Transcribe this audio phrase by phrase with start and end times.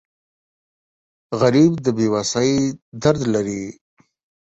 [1.39, 2.51] غریب د بې وسۍ
[3.01, 3.63] درد لري